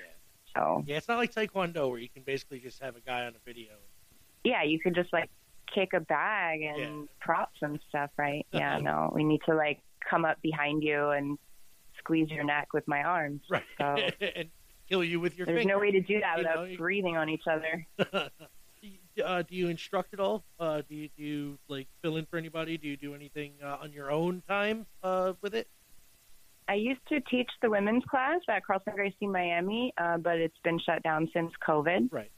So 0.55 0.83
Yeah, 0.87 0.97
it's 0.97 1.07
not 1.07 1.19
like 1.19 1.31
Taekwondo 1.35 1.87
where 1.87 1.99
you 1.99 2.09
can 2.09 2.23
basically 2.23 2.59
just 2.61 2.81
have 2.81 2.95
a 2.95 3.01
guy 3.01 3.25
on 3.27 3.33
a 3.35 3.39
video. 3.45 3.73
yeah, 4.43 4.63
you 4.63 4.79
could 4.79 4.95
just 4.95 5.13
like 5.13 5.29
kick 5.71 5.89
a 5.93 5.99
bag 5.99 6.61
and 6.63 6.79
Yeah. 6.79 7.05
props 7.21 7.59
and 7.61 7.79
stuff, 7.89 8.09
right? 8.17 8.43
Yeah, 8.51 8.79
no, 8.79 9.11
we 9.13 9.23
need 9.23 9.41
to 9.45 9.53
like 9.53 9.81
come 10.09 10.25
up 10.25 10.41
behind 10.41 10.81
you 10.81 11.09
and 11.11 11.37
squeeze 11.99 12.29
your 12.31 12.43
neck 12.43 12.69
with 12.73 12.87
my 12.87 13.03
arms. 13.03 13.41
Right. 13.51 13.63
So 13.77 13.85
and 14.35 14.49
kill 14.89 15.03
you 15.03 15.19
with 15.19 15.37
your 15.37 15.45
there's 15.45 15.59
finger. 15.59 15.73
no 15.73 15.79
way 15.79 15.91
to 15.91 16.01
do 16.01 16.19
that 16.19 16.37
you 16.37 16.43
without 16.43 16.69
know, 16.69 16.77
breathing 16.77 17.17
on 17.17 17.29
each 17.29 17.43
other. 17.49 17.85
uh, 19.25 19.41
do 19.43 19.55
you 19.55 19.67
instruct 19.67 20.13
at 20.13 20.19
all? 20.19 20.43
Uh, 20.59 20.81
do 20.87 20.95
you 20.95 21.09
do 21.17 21.23
you 21.23 21.59
like 21.67 21.87
fill 22.01 22.17
in 22.17 22.25
for 22.25 22.37
anybody? 22.37 22.77
Do 22.77 22.87
you 22.87 22.97
do 22.97 23.13
anything 23.15 23.53
uh, 23.63 23.77
on 23.81 23.91
your 23.91 24.11
own 24.11 24.43
time 24.47 24.85
uh, 25.03 25.33
with 25.41 25.55
it? 25.55 25.67
I 26.69 26.73
used 26.73 27.01
to 27.09 27.21
teach 27.21 27.49
the 27.61 27.69
women's 27.69 28.03
class 28.05 28.41
at 28.49 28.65
Carlson 28.65 28.93
Gracie 28.93 29.27
Miami, 29.27 29.93
uh, 29.97 30.17
but 30.17 30.37
it's 30.37 30.57
been 30.63 30.79
shut 30.79 31.01
down 31.01 31.29
since 31.33 31.51
COVID. 31.65 32.09
Right. 32.11 32.31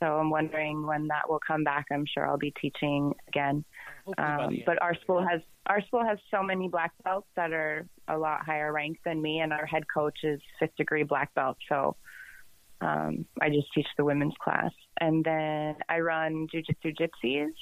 So 0.00 0.06
I'm 0.06 0.30
wondering 0.30 0.86
when 0.86 1.06
that 1.08 1.28
will 1.28 1.40
come 1.46 1.62
back. 1.62 1.86
I'm 1.92 2.06
sure 2.12 2.26
I'll 2.26 2.38
be 2.38 2.52
teaching 2.60 3.14
again. 3.28 3.64
Hopefully 4.06 4.26
by 4.26 4.36
the 4.36 4.42
Um, 4.44 4.62
but 4.66 4.82
our 4.82 4.94
school 4.96 5.24
has 5.24 5.42
our 5.66 5.80
school 5.86 6.04
has 6.04 6.18
so 6.30 6.42
many 6.42 6.68
black 6.68 6.92
belts 7.04 7.28
that 7.36 7.52
are 7.52 7.86
a 8.08 8.18
lot 8.18 8.44
higher 8.44 8.72
ranked 8.72 9.04
than 9.04 9.22
me, 9.22 9.40
and 9.40 9.52
our 9.52 9.66
head 9.66 9.84
coach 9.92 10.18
is 10.24 10.40
fifth 10.58 10.76
degree 10.76 11.04
black 11.04 11.32
belt. 11.34 11.56
So 11.68 11.96
um, 12.80 13.26
I 13.40 13.48
just 13.48 13.72
teach 13.74 13.86
the 13.96 14.04
women's 14.04 14.34
class, 14.42 14.72
and 15.00 15.24
then 15.24 15.76
I 15.88 16.00
run 16.00 16.48
jujitsu 16.52 16.96
gypsies, 16.96 17.52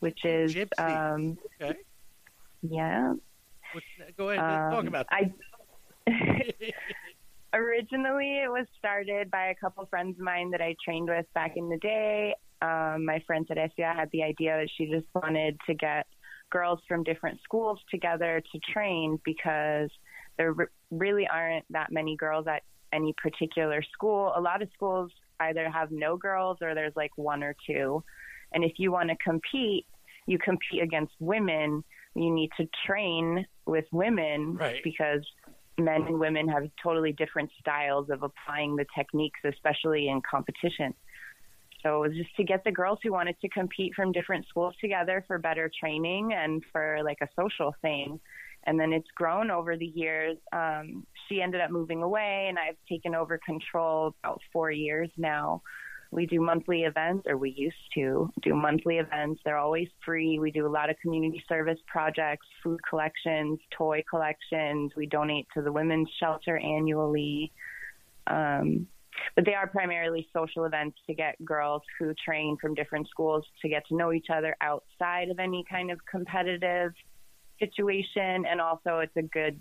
which 0.00 0.24
is 0.24 0.54
Gypsy. 0.54 1.14
um, 1.14 1.38
okay. 1.60 1.78
yeah. 2.62 3.14
What's, 3.72 3.86
go 4.16 4.30
ahead 4.30 4.40
talk 4.40 4.80
Um, 4.80 4.88
about 4.88 5.06
I 5.10 5.32
originally 7.54 8.38
it 8.38 8.50
was 8.50 8.66
started 8.78 9.30
by 9.30 9.46
a 9.46 9.54
couple 9.54 9.84
friends 9.86 10.18
of 10.18 10.24
mine 10.24 10.50
that 10.50 10.60
I 10.60 10.74
trained 10.84 11.08
with 11.08 11.26
back 11.34 11.56
in 11.56 11.68
the 11.68 11.78
day. 11.78 12.34
Um, 12.60 13.04
my 13.04 13.22
friend 13.26 13.46
Teresia 13.46 13.94
had 13.94 14.08
the 14.12 14.22
idea 14.22 14.56
that 14.56 14.68
she 14.76 14.86
just 14.86 15.06
wanted 15.14 15.58
to 15.66 15.74
get 15.74 16.06
girls 16.52 16.78
from 16.86 17.02
different 17.02 17.40
schools 17.42 17.80
together 17.90 18.40
to 18.52 18.60
train 18.72 19.18
because 19.24 19.90
there 20.36 20.52
re- 20.52 20.66
really 20.90 21.26
aren't 21.26 21.64
that 21.70 21.90
many 21.90 22.14
girls 22.16 22.46
at 22.46 22.62
any 22.92 23.12
particular 23.20 23.82
school. 23.92 24.32
A 24.36 24.40
lot 24.40 24.62
of 24.62 24.68
schools 24.74 25.10
either 25.40 25.68
have 25.68 25.90
no 25.90 26.16
girls 26.16 26.58
or 26.62 26.74
there's 26.74 26.94
like 26.94 27.10
one 27.16 27.42
or 27.42 27.56
two. 27.66 28.04
And 28.52 28.62
if 28.62 28.72
you 28.76 28.92
want 28.92 29.08
to 29.08 29.16
compete, 29.16 29.86
you 30.26 30.38
compete 30.38 30.82
against 30.82 31.14
women. 31.18 31.82
You 32.14 32.32
need 32.32 32.50
to 32.58 32.68
train 32.86 33.44
with 33.66 33.86
women 33.90 34.54
Right. 34.56 34.80
because 34.84 35.22
men 35.78 36.02
and 36.02 36.20
women 36.20 36.46
have 36.48 36.64
totally 36.82 37.12
different 37.12 37.50
styles 37.58 38.10
of 38.10 38.22
applying 38.22 38.76
the 38.76 38.84
techniques, 38.94 39.40
especially 39.44 40.08
in 40.08 40.20
competition. 40.30 40.92
So 41.82 42.02
it 42.02 42.08
was 42.08 42.16
just 42.16 42.34
to 42.36 42.44
get 42.44 42.64
the 42.64 42.72
girls 42.72 42.98
who 43.02 43.12
wanted 43.12 43.40
to 43.40 43.48
compete 43.48 43.94
from 43.94 44.12
different 44.12 44.46
schools 44.48 44.74
together 44.80 45.24
for 45.26 45.38
better 45.38 45.70
training 45.80 46.32
and 46.32 46.62
for 46.72 47.00
like 47.04 47.18
a 47.22 47.28
social 47.36 47.74
thing. 47.82 48.20
And 48.64 48.78
then 48.78 48.92
it's 48.92 49.08
grown 49.16 49.50
over 49.50 49.76
the 49.76 49.86
years. 49.86 50.38
Um, 50.52 51.04
she 51.28 51.42
ended 51.42 51.60
up 51.60 51.70
moving 51.70 52.02
away, 52.02 52.46
and 52.48 52.58
I've 52.58 52.76
taken 52.88 53.14
over 53.14 53.38
control 53.44 54.14
about 54.22 54.40
four 54.52 54.70
years 54.70 55.10
now. 55.16 55.62
We 56.12 56.26
do 56.26 56.40
monthly 56.40 56.82
events, 56.82 57.24
or 57.26 57.38
we 57.38 57.50
used 57.50 57.74
to 57.94 58.30
do 58.42 58.54
monthly 58.54 58.98
events. 58.98 59.40
They're 59.44 59.56
always 59.56 59.88
free. 60.04 60.38
We 60.38 60.50
do 60.50 60.66
a 60.66 60.68
lot 60.68 60.90
of 60.90 60.96
community 61.00 61.42
service 61.48 61.78
projects, 61.86 62.46
food 62.62 62.78
collections, 62.88 63.58
toy 63.76 64.04
collections. 64.08 64.92
We 64.94 65.06
donate 65.06 65.46
to 65.54 65.62
the 65.62 65.72
women's 65.72 66.10
shelter 66.20 66.58
annually. 66.58 67.50
Um, 68.26 68.86
but 69.36 69.44
they 69.44 69.54
are 69.54 69.66
primarily 69.66 70.28
social 70.32 70.64
events 70.64 70.98
to 71.06 71.14
get 71.14 71.42
girls 71.44 71.82
who 71.98 72.14
train 72.14 72.56
from 72.60 72.74
different 72.74 73.08
schools 73.08 73.44
to 73.60 73.68
get 73.68 73.86
to 73.88 73.96
know 73.96 74.12
each 74.12 74.28
other 74.32 74.56
outside 74.60 75.30
of 75.30 75.38
any 75.38 75.64
kind 75.70 75.90
of 75.90 75.98
competitive 76.10 76.92
situation. 77.58 78.44
And 78.46 78.60
also, 78.60 78.98
it's 78.98 79.16
a 79.16 79.22
good 79.22 79.60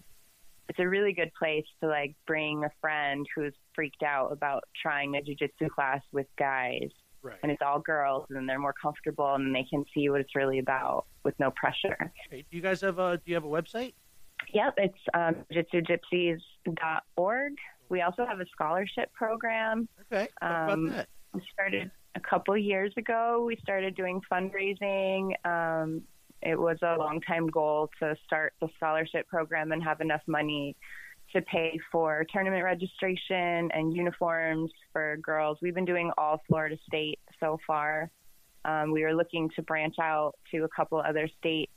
it's 0.70 0.80
a 0.80 0.88
really 0.88 1.12
good 1.12 1.32
place 1.38 1.66
to 1.82 1.90
like 1.90 2.16
bring 2.26 2.64
a 2.64 2.70
friend 2.80 3.26
who's 3.36 3.54
freaked 3.76 4.04
out 4.04 4.32
about 4.32 4.64
trying 4.82 5.16
a 5.16 5.20
jujitsu 5.20 5.70
class 5.70 6.02
with 6.14 6.28
guys 6.40 6.90
right. 7.24 7.38
and 7.44 7.52
it's 7.52 7.62
all 7.62 7.80
girls 7.80 8.26
and 8.30 8.48
they're 8.48 8.60
more 8.60 8.76
comfortable 8.82 9.36
and 9.36 9.54
they 9.54 9.66
can 9.70 9.84
see 9.94 10.08
what 10.10 10.22
it's 10.22 10.34
really 10.36 10.60
about 10.60 11.06
with 11.24 11.38
no 11.40 11.52
pressure. 11.52 12.12
Okay. 12.28 12.46
Do 12.50 12.56
you 12.56 12.62
guys 12.62 12.80
have 12.82 13.00
a 13.00 13.18
Do 13.18 13.24
you 13.26 13.36
have 13.36 13.44
a 13.44 13.48
website? 13.48 13.94
Yep, 14.54 14.74
it's 14.78 14.98
um, 15.14 15.36
jujitsugypsies.org. 15.54 17.54
We 17.92 18.02
also 18.02 18.26
have 18.26 18.40
a 18.40 18.46
scholarship 18.54 19.12
program. 19.12 19.90
Okay. 20.12 20.30
Um, 20.42 20.88
about 20.88 20.96
that. 20.96 21.10
We 21.34 21.42
started 21.52 21.92
a 22.16 22.20
couple 22.22 22.58
years 22.58 22.94
ago. 22.96 23.44
We 23.46 23.58
started 23.62 23.96
doing 23.96 24.22
fundraising. 24.32 25.34
Um, 25.46 26.02
it 26.42 26.58
was 26.58 26.78
a 26.82 26.96
long 26.98 27.20
time 27.20 27.48
goal 27.48 27.90
to 28.00 28.16
start 28.26 28.54
the 28.62 28.70
scholarship 28.78 29.28
program 29.28 29.74
and 29.74 29.84
have 29.84 30.00
enough 30.00 30.22
money 30.26 30.76
to 31.34 31.42
pay 31.42 31.78
for 31.92 32.26
tournament 32.32 32.64
registration 32.64 33.70
and 33.74 33.94
uniforms 33.94 34.72
for 34.94 35.18
girls. 35.18 35.58
We've 35.62 35.76
been 35.76 35.86
doing 35.86 36.12
all 36.18 36.42
Florida 36.48 36.78
State 36.88 37.20
so 37.42 37.60
far. 37.68 38.10
Um, 38.64 38.92
we 38.92 39.04
were 39.04 39.14
looking 39.14 39.50
to 39.58 39.62
branch 39.64 39.96
out 40.02 40.34
to 40.52 40.64
a 40.64 40.70
couple 40.70 40.98
other 41.00 41.30
states, 41.40 41.72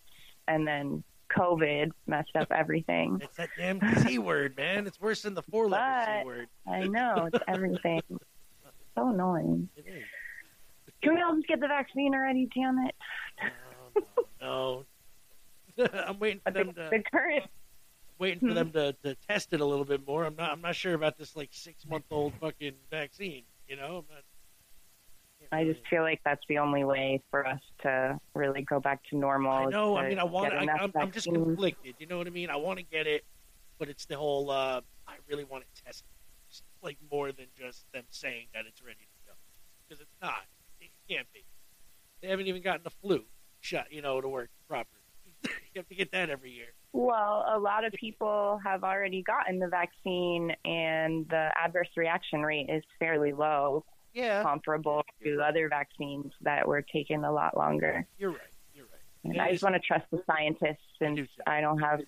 and 0.47 0.67
then 0.67 1.03
COVID 1.37 1.91
messed 2.07 2.35
up 2.39 2.49
everything. 2.51 3.19
It's 3.23 3.37
that 3.37 3.51
damn 3.59 3.81
C 4.07 4.19
word, 4.19 4.57
man. 4.57 4.87
It's 4.87 5.01
worse 5.01 5.23
than 5.23 5.35
the 5.35 5.43
four 5.43 5.69
letter 5.69 6.21
C 6.21 6.25
word. 6.25 6.49
I 6.69 6.87
know 6.87 7.29
it's 7.33 7.45
everything. 7.49 8.03
so 8.97 9.09
annoying. 9.09 9.69
It 9.77 9.87
is. 9.89 10.03
Can 11.03 11.15
we 11.17 11.21
all 11.23 11.35
just 11.35 11.47
get 11.49 11.61
the 11.61 11.69
vaccine 11.69 12.15
already? 12.15 12.49
Damn 12.55 12.79
it! 12.87 12.95
No, 14.41 14.85
no. 15.77 15.87
I'm 16.07 16.19
waiting 16.19 16.41
for 16.41 16.51
But 16.51 16.55
the, 16.55 16.65
them 16.65 16.75
to 16.75 16.89
the 16.91 17.03
current 17.11 17.45
waiting 18.19 18.39
for 18.41 18.47
Hmm. 18.49 18.55
them 18.55 18.71
to, 18.73 18.93
to 19.05 19.15
test 19.29 19.53
it 19.53 19.61
a 19.61 19.65
little 19.65 19.85
bit 19.85 20.07
more. 20.07 20.25
I'm 20.25 20.37
not 20.37 20.53
I'm 20.53 20.61
not 20.63 20.77
sure 20.77 20.95
about 20.95 21.19
this 21.19 21.37
like 21.37 21.51
six 21.53 21.85
month 21.87 22.05
old 22.11 22.33
fucking 22.41 22.73
vaccine. 22.91 23.43
You 23.69 23.77
know, 23.77 23.85
I'm 23.87 24.15
not. 24.15 24.23
I 25.55 25.65
just 25.65 25.81
feel 25.89 26.03
like 26.03 26.21
that's 26.25 26.43
the 26.49 26.59
only 26.59 26.85
way 26.85 27.23
for 27.31 27.47
us 27.47 27.61
to 27.83 28.19
really 28.35 28.63
go 28.63 28.81
back 28.81 29.03
to 29.11 29.17
normal. 29.17 29.53
I 29.53 29.65
know. 29.67 29.97
I 29.97 30.09
mean, 30.09 30.19
I 30.19 30.25
want. 30.25 30.53
I, 30.53 30.67
I'm, 30.67 30.93
I'm 30.97 31.11
just 31.13 31.27
conflicted. 31.27 31.95
You 31.99 32.07
know 32.07 32.19
what 32.19 32.27
I 32.27 32.31
mean? 32.31 32.51
I 32.51 32.57
want 32.57 32.79
to 32.79 32.85
get 32.85 33.07
it, 33.07 33.25
but 33.79 33.89
it's 33.89 34.07
the 34.07 34.17
whole. 34.17 34.51
Uh, 34.51 34.81
I 35.07 35.15
really 35.29 35.45
want 35.45 35.63
it 35.63 35.69
tested, 35.85 36.07
It's 36.49 36.63
like 36.83 36.99
more 37.11 37.33
than 37.33 37.47
just 37.59 37.85
them 37.93 38.05
saying 38.11 38.47
that 38.55 38.65
it's 38.67 38.83
ready 38.83 38.99
to 39.01 39.31
go, 39.31 39.33
because 39.87 40.01
it's 40.01 40.17
not. 40.21 40.45
It 40.81 40.91
can't 41.09 41.27
be. 41.33 41.45
They 42.21 42.29
haven't 42.29 42.47
even 42.47 42.63
gotten 42.63 42.83
the 42.85 42.91
flu 42.91 43.25
shot, 43.61 43.87
you 43.91 44.03
know, 44.03 44.21
to 44.21 44.29
work 44.29 44.51
properly. 44.69 45.01
you 45.45 45.51
have 45.77 45.89
to 45.89 45.95
get 45.95 46.13
that 46.13 46.31
every 46.31 46.53
year. 46.53 46.69
Well, 46.93 47.45
a 47.53 47.59
lot 47.59 47.85
of 47.85 47.93
people 47.93 48.61
have 48.65 48.85
already 48.85 49.23
gotten 49.23 49.59
the 49.59 49.69
vaccine, 49.69 50.53
and 50.65 51.29
the 51.29 51.51
adverse 51.57 51.89
reaction 51.97 52.43
rate 52.43 52.71
is 52.71 52.83
fairly 52.99 53.33
low, 53.33 53.85
Yeah, 54.15 54.43
comparable 54.43 55.05
to 55.23 55.41
other 55.43 55.69
vaccines 55.69 56.33
that 56.43 56.67
were 56.67 56.83
taken 56.83 57.25
a 57.25 57.33
lot 57.33 57.57
longer. 57.57 58.07
you're 58.19 58.31
right. 58.31 58.41
You're 58.73 58.87
right. 59.35 59.41
I 59.41 59.51
just 59.53 59.63
want 59.63 59.75
to 59.75 59.81
trust 59.81 60.05
the 60.11 60.23
scientists 60.27 60.85
since. 60.99 61.29
I 61.47 61.61
don't 61.61 61.79
have 61.79 62.01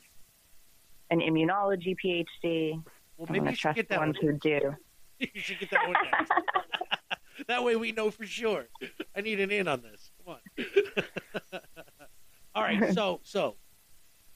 an 1.11 1.21
immunology 1.21 1.97
PhD. 2.03 2.83
Well, 3.17 3.29
maybe 3.31 3.47
you 3.47 3.51
should 3.53 3.61
trust 3.61 3.77
get 3.77 3.89
the 3.89 3.95
that 3.95 4.01
one. 4.01 4.15
who 4.21 4.33
do. 4.35 4.75
you 5.19 5.41
should 5.41 5.59
get 5.59 5.71
that 5.71 5.87
one 5.87 5.97
that 7.49 7.65
way 7.65 7.77
we 7.77 7.93
know 7.93 8.11
for 8.11 8.27
sure. 8.27 8.67
I 9.15 9.21
need 9.21 9.41
an 9.41 9.51
in 9.51 9.69
on 9.69 9.83
this. 9.83 10.11
Come 10.25 10.35
on. 10.35 11.61
All 12.55 12.63
right, 12.63 12.93
so 12.95 13.21
so 13.23 13.57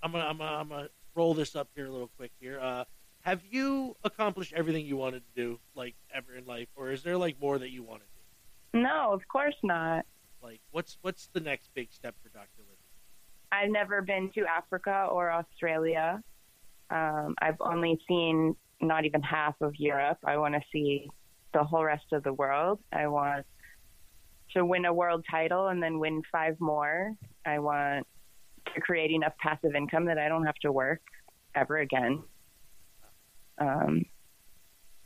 I'm 0.02 0.12
gonna 0.12 0.24
I'm 0.24 0.38
gonna, 0.38 0.56
I'm 0.56 0.68
gonna 0.68 0.88
roll 1.14 1.34
this 1.34 1.56
up 1.56 1.68
here 1.74 1.86
a 1.86 1.90
little 1.90 2.10
quick 2.16 2.32
here. 2.40 2.58
Uh, 2.60 2.84
have 3.22 3.42
you 3.50 3.96
accomplished 4.04 4.52
everything 4.54 4.86
you 4.86 4.96
wanted 4.96 5.22
to 5.34 5.42
do, 5.42 5.58
like 5.74 5.94
ever 6.20 6.36
in 6.36 6.44
life, 6.44 6.68
or 6.76 6.90
is 6.90 7.02
there 7.02 7.16
like 7.16 7.40
more 7.40 7.58
that 7.58 7.70
you 7.70 7.82
want 7.82 8.00
to 8.00 8.06
do? 8.74 8.82
No, 8.82 9.12
of 9.12 9.26
course 9.28 9.54
not. 9.62 10.04
Like, 10.42 10.60
what's 10.70 10.98
what's 11.02 11.28
the 11.32 11.40
next 11.40 11.70
big 11.74 11.92
step 11.92 12.14
for 12.22 12.28
Dr. 12.28 12.48
Livy? 12.58 12.78
I've 13.52 13.70
never 13.70 14.00
been 14.02 14.30
to 14.34 14.44
Africa 14.46 15.08
or 15.10 15.30
Australia. 15.30 16.22
Um, 16.90 17.34
I've 17.40 17.60
only 17.60 17.98
seen 18.06 18.54
not 18.80 19.04
even 19.04 19.22
half 19.22 19.54
of 19.60 19.74
Europe. 19.76 20.18
I 20.24 20.36
want 20.38 20.54
to 20.54 20.60
see 20.72 21.08
the 21.52 21.64
whole 21.64 21.84
rest 21.84 22.06
of 22.12 22.22
the 22.22 22.32
world. 22.32 22.78
I 22.92 23.08
want 23.08 23.44
to 24.54 24.64
win 24.64 24.84
a 24.84 24.92
world 24.92 25.24
title 25.30 25.68
and 25.68 25.82
then 25.82 25.98
win 25.98 26.22
five 26.30 26.56
more. 26.60 27.12
I 27.44 27.58
want 27.58 28.06
to 28.74 28.80
create 28.80 29.10
enough 29.10 29.32
passive 29.38 29.74
income 29.74 30.06
that 30.06 30.18
I 30.18 30.28
don't 30.28 30.46
have 30.46 30.56
to 30.62 30.72
work 30.72 31.02
ever 31.54 31.78
again. 31.78 32.22
Um, 33.58 34.04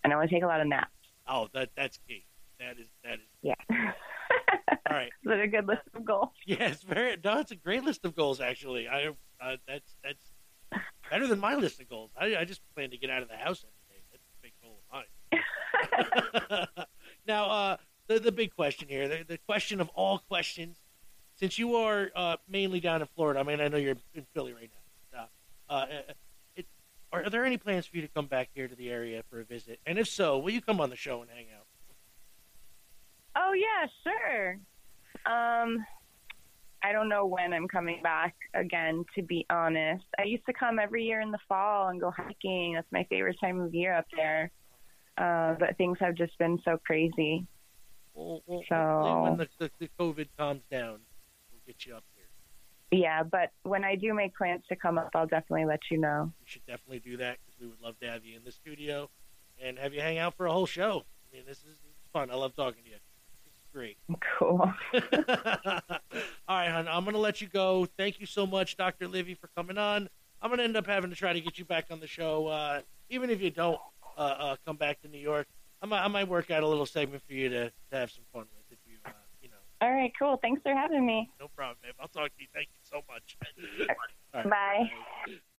and 0.02 0.12
I 0.12 0.16
want 0.16 0.28
to 0.28 0.35
take 0.37 0.44
a 0.44 0.47
lot 0.47 0.61
of 0.61 0.66
naps. 0.66 0.94
Oh, 1.26 1.49
that 1.54 1.71
that's 1.76 1.99
key. 2.09 2.25
That 2.61 2.78
is 2.78 2.87
that 3.02 3.14
is 3.14 3.28
Yeah. 3.43 3.54
all 3.71 4.97
right. 4.97 5.09
Is 5.23 5.26
that 5.28 5.40
a 5.40 5.49
good 5.49 5.66
list 5.66 5.83
of 5.95 6.04
goals? 6.04 6.31
Yeah, 6.47 6.69
it's 6.69 6.83
very. 6.83 7.16
No, 7.25 7.38
it's 7.40 7.50
a 7.50 7.57
great 7.57 7.83
list 7.85 8.04
of 8.04 8.14
goals. 8.14 8.40
Actually, 8.40 8.88
I 8.88 9.09
uh, 9.40 9.57
that's 9.66 9.97
that's 10.04 10.81
better 11.11 11.26
than 11.26 11.40
my 11.40 11.54
list 11.54 11.81
of 11.81 11.88
goals. 11.88 12.11
I, 12.16 12.37
I 12.37 12.45
just 12.45 12.61
plan 12.75 12.90
to 12.90 12.97
get 12.99 13.11
out 13.11 13.23
of 13.23 13.28
the 13.28 13.37
house 13.37 13.64
every 13.64 13.99
day. 13.99 14.02
That's 14.12 14.25
a 14.25 14.43
big 14.43 14.52
goal 14.62 14.81
of 14.93 16.66
mine. 16.69 16.76
now, 17.26 17.47
uh, 17.47 17.76
the 18.07 18.21
the 18.21 18.33
big 18.33 18.54
question 18.54 18.88
here, 18.88 19.09
the, 19.09 19.25
the 19.26 19.38
question 19.38 19.81
of 19.81 19.88
all 19.95 20.19
questions, 20.19 20.78
since 21.37 21.59
you 21.59 21.76
are 21.76 22.11
uh, 22.14 22.37
mainly 22.49 22.81
down 22.81 23.00
in 23.00 23.09
Florida. 23.16 23.40
I 23.40 23.43
mean, 23.43 23.61
I 23.61 23.69
know 23.69 23.78
you're 23.78 23.97
in 24.14 24.26
Philly 24.35 24.52
right 24.52 24.71
now. 25.12 25.19
Uh, 25.21 25.26
Uh, 25.69 25.87
it, 25.88 26.16
are, 27.14 27.25
are 27.25 27.30
there 27.30 27.44
any 27.44 27.56
plans 27.56 27.87
for 27.87 27.97
you 27.97 28.02
to 28.02 28.09
come 28.09 28.26
back 28.26 28.49
here 28.54 28.66
to 28.66 28.75
the 28.75 28.90
area 28.90 29.23
for 29.30 29.40
a 29.40 29.44
visit? 29.44 29.78
And 29.87 29.99
if 29.99 30.09
so, 30.09 30.38
will 30.38 30.50
you 30.50 30.61
come 30.61 30.80
on 30.80 30.90
the 30.90 30.97
show 30.97 31.23
and 31.23 31.30
hang 31.30 31.47
out? 31.56 31.66
Oh 33.37 33.52
yeah, 33.52 33.87
sure. 34.02 34.59
Um, 35.26 35.85
I 36.83 36.92
don't 36.92 37.09
know 37.09 37.26
when 37.26 37.52
I'm 37.52 37.68
coming 37.68 38.00
back 38.02 38.35
again. 38.54 39.04
To 39.14 39.23
be 39.23 39.47
honest, 39.49 40.04
I 40.18 40.25
used 40.25 40.44
to 40.47 40.52
come 40.52 40.78
every 40.78 41.04
year 41.04 41.21
in 41.21 41.30
the 41.30 41.38
fall 41.49 41.88
and 41.88 42.00
go 42.00 42.11
hiking. 42.11 42.75
That's 42.75 42.90
my 42.92 43.04
favorite 43.09 43.37
time 43.40 43.61
of 43.61 43.75
year 43.75 43.94
up 43.94 44.06
there. 44.14 44.50
Uh, 45.16 45.54
but 45.59 45.76
things 45.78 45.99
have 46.00 46.14
just 46.14 46.37
been 46.38 46.59
so 46.64 46.78
crazy. 46.85 47.47
Well, 48.14 48.42
well 48.47 48.62
So- 48.68 49.23
when 49.23 49.37
the, 49.37 49.49
the, 49.59 49.71
the 49.78 49.90
COVID 49.99 50.28
calms 50.37 50.62
down, 50.71 51.00
we'll 51.50 51.62
get 51.66 51.87
you 51.87 51.94
up. 51.97 52.04
Yeah, 52.91 53.23
but 53.23 53.50
when 53.62 53.85
I 53.85 53.97
do 53.97 54.14
make 54.14 54.37
plans 54.37 54.62
to 54.69 54.76
come 54.76 54.99
up, 54.99 55.11
I'll 55.14 55.26
definitely 55.26 55.64
let 55.64 55.81
you 55.91 55.99
know. 55.99 56.33
You 56.41 56.47
should 56.47 56.67
definitely 56.67 57.00
do 57.00 57.17
that 57.17 57.38
because 57.45 57.61
we 57.61 57.67
would 57.67 57.81
love 57.81 57.99
to 58.00 58.09
have 58.09 58.25
you 58.25 58.37
in 58.37 58.45
the 58.45 58.53
studio 58.53 59.11
and 59.62 59.79
have 59.79 59.95
you 59.95 60.00
hang 60.00 60.19
out 60.19 60.35
for 60.35 60.47
a 60.47 60.53
whole 60.53 60.67
show. 60.67 61.05
I 61.33 61.37
mean, 61.37 61.45
this 61.47 61.59
is, 61.59 61.64
this 61.64 61.75
is 61.75 62.09
fun. 62.12 62.31
I 62.31 62.35
love 62.35 62.55
talking 62.55 62.85
to 62.85 62.91
you. 62.91 62.97
This 63.45 63.55
is 63.55 63.67
great. 63.73 63.97
Cool. 64.38 64.61
All 64.93 66.57
right, 66.57 66.71
hon. 66.71 66.88
I'm 66.88 67.05
going 67.05 67.14
to 67.14 67.21
let 67.21 67.41
you 67.41 67.49
go. 67.49 67.87
Thank 67.97 68.21
you 68.21 68.26
so 68.26 68.47
much, 68.47 68.76
Dr. 68.76 69.09
Livy, 69.09 69.35
for 69.35 69.49
coming 69.57 69.79
on. 69.79 70.09
I'm 70.41 70.50
going 70.50 70.59
to 70.59 70.64
end 70.64 70.76
up 70.76 70.87
having 70.87 71.11
to 71.11 71.17
try 71.17 71.33
to 71.33 71.41
get 71.41 71.59
you 71.59 71.64
back 71.64 71.87
on 71.91 72.00
the 72.00 72.07
show, 72.07 72.49
uh, 72.49 72.83
even 73.09 73.31
if 73.31 73.41
you 73.41 73.50
don't 73.50 73.81
uh, 74.17 74.21
uh, 74.21 74.57
come 74.67 74.76
back 74.76 75.00
to 75.03 75.09
New 75.09 75.19
York. 75.19 75.47
I 75.83 75.87
might, 75.87 76.05
I 76.05 76.09
might 76.09 76.29
work 76.29 76.50
out 76.50 76.62
a 76.62 76.69
little 76.69 76.87
segment 76.87 77.23
for 77.26 77.33
you 77.33 77.49
to, 77.49 77.71
to 77.71 77.97
have 77.97 78.11
some 78.11 78.25
fun 78.33 78.43
with 78.57 78.64
if 78.71 78.79
you, 78.87 78.99
uh, 79.05 79.11
you 79.43 79.49
know. 79.49 79.57
All 79.81 79.93
right, 79.93 80.12
cool. 80.19 80.38
Thanks 80.40 80.62
for 80.62 80.75
having 80.75 81.04
me. 81.04 81.31
No 81.40 81.49
problem, 81.49 81.76
babe. 81.83 81.95
I'll 82.00 82.09
talk 82.09 82.35
to 82.35 82.40
you. 82.40 82.49
Thank 82.54 82.69
you 82.73 82.81
so 82.83 83.02
much. 83.09 83.37
Bye. 84.45 85.37